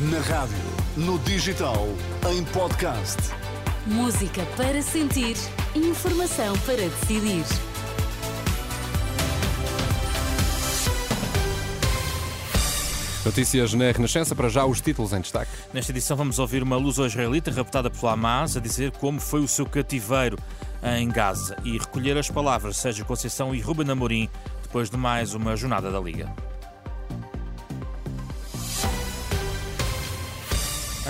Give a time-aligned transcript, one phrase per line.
[0.00, 0.54] Na rádio,
[0.96, 1.88] no digital,
[2.30, 3.16] em podcast.
[3.84, 5.34] Música para sentir,
[5.74, 7.44] informação para decidir.
[13.26, 15.50] Notícias na Renascença, para já os títulos em destaque.
[15.74, 19.66] Nesta edição vamos ouvir uma luso-israelita raptada pela Hamas a dizer como foi o seu
[19.66, 20.38] cativeiro
[20.96, 24.30] em Gaza e recolher as palavras de Sérgio Conceição e Ruben Amorim
[24.62, 26.32] depois de mais uma jornada da Liga.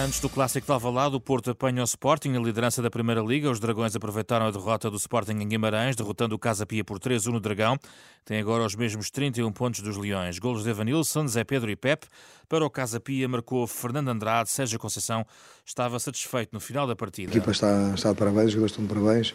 [0.01, 3.51] Antes do clássico de Alvalade, o Porto apanha o Sporting na liderança da Primeira Liga.
[3.51, 7.33] Os Dragões aproveitaram a derrota do Sporting em Guimarães, derrotando o Casa Pia por 3-1
[7.33, 7.77] no Dragão.
[8.25, 10.39] Tem agora os mesmos 31 pontos dos Leões.
[10.39, 12.07] Golos de Evanilson, Zé Pedro e Pep.
[12.49, 14.51] Para o Casa Pia marcou Fernando Andrade.
[14.51, 15.27] Sérgio Conceição
[15.67, 17.33] estava satisfeito no final da partida.
[17.33, 19.35] A equipa está, está de parabéns, os jogadores estão de parabéns.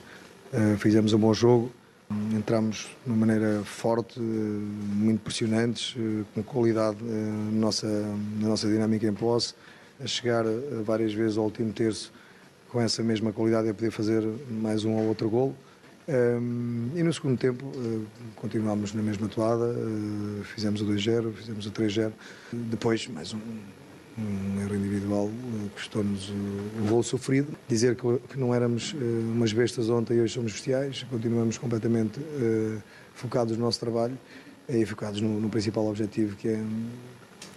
[0.53, 1.73] Uh, fizemos um bom jogo.
[2.33, 7.87] Entramos de uma maneira forte, muito impressionantes, uh, com qualidade uh, na, nossa,
[8.39, 9.55] na nossa dinâmica em posse
[10.01, 10.43] a chegar
[10.83, 12.11] várias vezes ao último terço
[12.69, 15.55] com essa mesma qualidade e poder fazer mais um ou outro gol.
[16.07, 21.65] Um, e no segundo tempo uh, continuámos na mesma toada, uh, fizemos o 2-0, fizemos
[21.65, 22.11] o 3-0.
[22.51, 23.39] Depois, mais um,
[24.17, 27.55] um erro individual, uh, custou-nos o, o gol sofrido.
[27.69, 32.19] Dizer que, que não éramos umas bestas ontem e hoje somos bestiais, continuamos completamente
[33.13, 34.17] focados no nosso trabalho
[34.67, 36.61] e focados no, no principal objetivo que é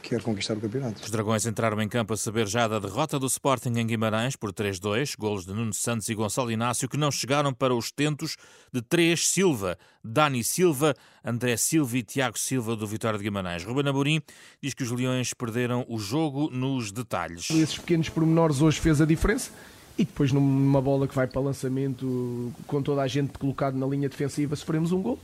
[0.08, 1.02] quer conquistar o campeonato.
[1.02, 4.52] Os Dragões entraram em campo a saber já da derrota do Sporting em Guimarães por
[4.52, 8.36] 3-2, golos de Nuno Santos e Gonçalo Inácio que não chegaram para os tentos
[8.72, 13.64] de três Silva, Dani Silva, André Silva e Tiago Silva do Vitória de Guimarães.
[13.64, 14.22] Ruben Amorim
[14.62, 17.50] diz que os Leões perderam o jogo nos detalhes.
[17.50, 19.50] Esses pequenos pormenores hoje fez a diferença.
[19.98, 24.10] E depois numa bola que vai para lançamento com toda a gente colocado na linha
[24.10, 25.18] defensiva sofremos um gol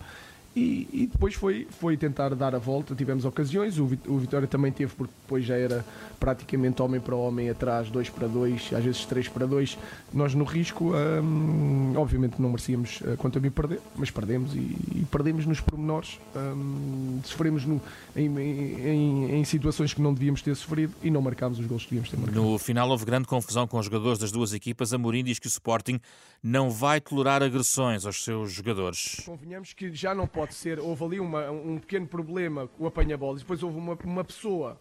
[0.55, 4.95] e, e, depois foi, foi tentar dar a volta, tivemos ocasiões, o, Vitória também teve,
[4.95, 5.83] porque depois já era
[6.21, 9.79] praticamente homem para homem atrás, 2 para 2, às vezes 3 para 2.
[10.13, 14.59] Nós no risco, hum, obviamente não merecíamos, uh, quanto a mim, perder, mas perdemos e,
[14.59, 17.81] e perdemos nos pormenores, hum, sofremos no,
[18.15, 21.91] em, em, em, situações que não devíamos ter sofrido e não marcámos os gols que
[21.91, 22.41] devíamos ter marcado.
[22.41, 24.93] No final houve grande confusão com os jogadores das duas equipas.
[24.93, 25.99] Amorim diz que o Sporting
[26.43, 29.23] não vai tolerar agressões aos seus jogadores.
[29.25, 32.87] Convenhamos que já não pode pode ser, houve ali uma, um pequeno problema com o
[32.89, 34.77] apanha-bola, depois houve uma, uma pessoa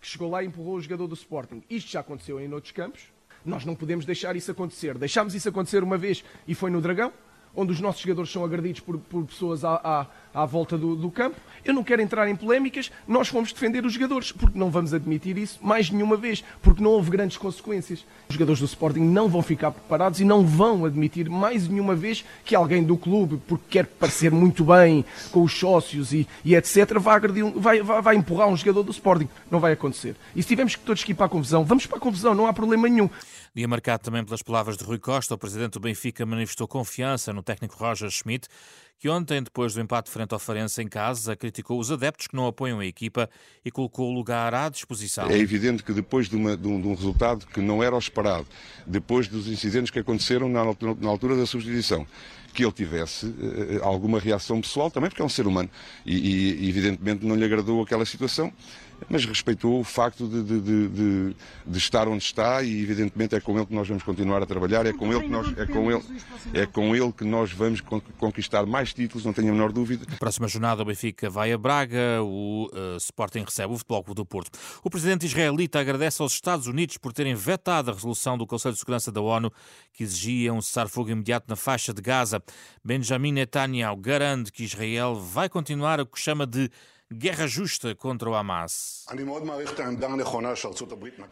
[0.00, 1.64] que chegou lá e empurrou o jogador do Sporting.
[1.68, 3.12] Isto já aconteceu em outros campos,
[3.44, 4.96] nós não podemos deixar isso acontecer.
[4.96, 7.12] Deixámos isso acontecer uma vez e foi no Dragão,
[7.56, 11.36] onde os nossos jogadores são agredidos por, por pessoas à, à volta do, do, campo.
[11.64, 15.36] Eu não quero entrar em polémicas, nós fomos defender os jogadores, porque não vamos admitir
[15.36, 18.04] isso mais nenhuma vez, porque não houve grandes consequências.
[18.28, 22.24] Os jogadores do Sporting não vão ficar preparados e não vão admitir mais nenhuma vez
[22.44, 26.98] que alguém do clube, porque quer parecer muito bem com os sócios e, e etc.,
[26.98, 29.28] vai, agredir, vai, vai, vai empurrar um jogador do Sporting.
[29.50, 30.16] Não vai acontecer.
[30.34, 32.46] E se tivermos que todos que ir para a confusão, vamos para a confusão, não
[32.46, 33.10] há problema nenhum.
[33.54, 37.42] Dia marcado também pelas palavras de Rui Costa, o presidente do Benfica manifestou confiança no
[37.42, 38.48] técnico Roger Schmidt,
[39.00, 42.46] que ontem, depois do empate frente ao Farense em casa, criticou os adeptos que não
[42.46, 43.30] apoiam a equipa
[43.64, 45.26] e colocou o lugar à disposição.
[45.30, 47.98] É evidente que depois de, uma, de, um, de um, resultado que não era o
[47.98, 48.46] esperado,
[48.86, 50.62] depois dos incidentes que aconteceram na,
[51.00, 52.06] na altura da substituição,
[52.52, 55.70] que ele tivesse uh, alguma reação pessoal também, porque é um ser humano
[56.04, 58.52] e, e evidentemente não lhe agradou aquela situação
[59.08, 63.56] mas respeitou o facto de, de, de, de, estar onde está e evidentemente é com
[63.56, 66.02] ele que nós vamos continuar a trabalhar, é com ele que nós, é com ele,
[66.52, 67.80] é com ele que nós vamos
[68.18, 70.04] conquistar mais títulos, não tenho a menor dúvida.
[70.08, 74.16] Na próxima jornada o Benfica vai a Braga, o uh, Sporting recebe o Futebol Clube
[74.16, 74.58] do Porto.
[74.82, 78.80] O presidente israelita agradece aos Estados Unidos por terem vetado a resolução do Conselho de
[78.80, 79.52] Segurança da ONU
[79.92, 82.39] que exigia um cessar-fogo imediato na faixa de Gaza.
[82.84, 86.70] Benjamin Netanyahu garante que Israel vai continuar o que chama de
[87.12, 89.04] guerra justa contra o Hamas.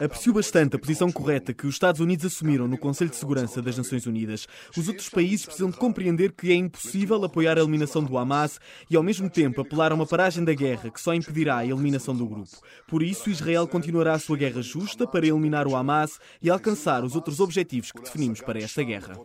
[0.00, 3.78] Aprecio bastante a posição correta que os Estados Unidos assumiram no Conselho de Segurança das
[3.78, 4.48] Nações Unidas.
[4.76, 8.58] Os outros países precisam de compreender que é impossível apoiar a eliminação do Hamas
[8.90, 12.14] e, ao mesmo tempo, apelar a uma paragem da guerra que só impedirá a eliminação
[12.14, 12.58] do grupo.
[12.88, 17.14] Por isso, Israel continuará a sua guerra justa para eliminar o Hamas e alcançar os
[17.14, 19.16] outros objetivos que definimos para esta guerra.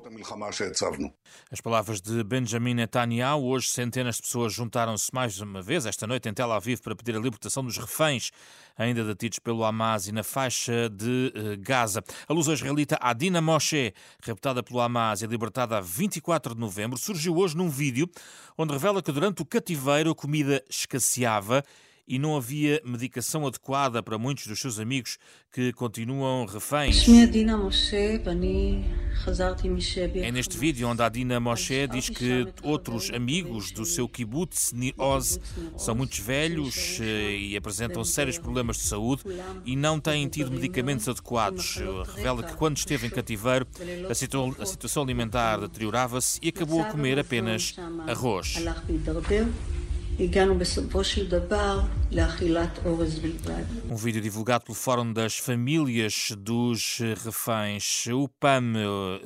[1.52, 3.44] As palavras de Benjamin Netanyahu.
[3.44, 7.16] Hoje, centenas de pessoas juntaram-se mais uma vez esta noite em Tel Aviv para pedir
[7.16, 8.32] a libertação dos reféns
[8.78, 12.04] ainda detidos pelo Hamas e na faixa de uh, Gaza.
[12.28, 13.94] A luz israelita Adina Moshe,
[14.26, 18.10] raptada pelo Hamas e libertada a 24 de novembro, surgiu hoje num vídeo
[18.58, 21.64] onde revela que durante o cativeiro a comida escasseava
[22.08, 25.18] e não havia medicação adequada para muitos dos seus amigos
[25.52, 27.06] que continuam reféns.
[30.16, 34.94] É neste vídeo onde a Dina Moshe diz que outros amigos do seu kibbutz, Nir
[34.98, 35.40] Oz,
[35.78, 39.24] são muito velhos eh, e apresentam sérios problemas de saúde
[39.66, 41.78] e não têm tido medicamentos adequados.
[42.16, 43.68] Revela que quando esteve em cativeiro,
[44.60, 47.76] a situação alimentar deteriorava-se e acabou a comer apenas
[48.08, 48.56] arroz.
[53.90, 58.06] Um vídeo divulgado pelo Fórum das Famílias dos Reféns.
[58.08, 58.74] O PAM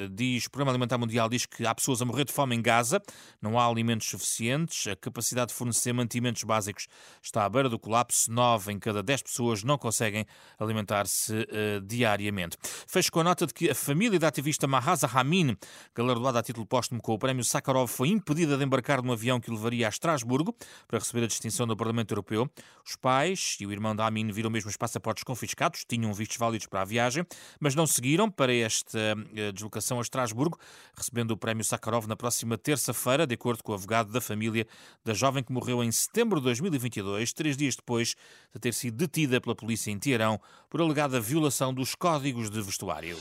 [0.10, 3.02] diz, o Programa Alimentar Mundial diz que há pessoas a morrer de fome em Gaza,
[3.42, 6.88] não há alimentos suficientes, a capacidade de fornecer mantimentos básicos
[7.22, 10.26] está à beira do colapso, nove em cada dez pessoas não conseguem
[10.58, 12.58] alimentar-se uh, diariamente.
[12.88, 15.58] Fecho com a nota de que a família da ativista Mahaza Ramin,
[15.94, 19.52] galardoada a título póstumo com o prémio Sakharov, foi impedida de embarcar num avião que
[19.52, 20.56] levaria a Estrasburgo
[20.88, 22.50] para receber a distinção do Parlamento Europeu.
[22.86, 26.68] Os pais e o irmão da Amin viram mesmo os passaportes confiscados, tinham vistos válidos
[26.68, 27.26] para a viagem,
[27.60, 29.00] mas não seguiram para esta
[29.36, 30.58] eh, deslocação a Estrasburgo,
[30.96, 34.68] recebendo o prémio Sakharov na próxima terça-feira, de acordo com o advogado da família
[35.04, 38.16] da jovem que morreu em setembro de 2022, três dias depois
[38.54, 40.40] de ter sido detida pela polícia em Teherão
[40.70, 43.18] por alegada violação dos códigos de vestuário.